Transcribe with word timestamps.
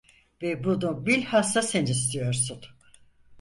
Ve 0.41 0.63
bunu 0.63 1.05
bilhassa 1.05 1.61
sen 1.61 1.85
istiyorsun! 1.85 2.61